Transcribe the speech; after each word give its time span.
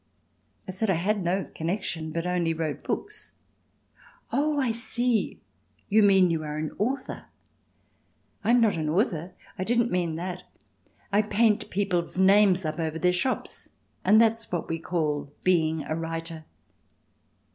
I 0.67 0.71
said 0.71 0.89
I 0.89 0.95
had 0.95 1.23
no 1.23 1.45
connection 1.53 2.09
but 2.11 2.25
only 2.25 2.55
wrote 2.55 2.81
books. 2.83 3.33
"Oh! 4.31 4.59
I 4.59 4.71
see. 4.71 5.41
You 5.89 6.01
mean 6.01 6.31
you 6.31 6.41
are 6.43 6.57
an 6.57 6.71
author. 6.79 7.25
I'm 8.43 8.59
not 8.61 8.73
an 8.77 8.89
author; 8.89 9.35
I 9.59 9.63
didn't 9.63 9.91
mean 9.91 10.15
that. 10.15 10.41
I 11.13 11.21
paint 11.21 11.69
people's 11.69 12.17
names 12.17 12.65
up 12.65 12.79
over 12.79 12.97
their 12.97 13.13
shops, 13.13 13.69
and 14.03 14.19
that's 14.19 14.51
what 14.51 14.67
we 14.67 14.79
call 14.79 15.31
being 15.43 15.83
a 15.83 15.93
writer. 15.95 16.45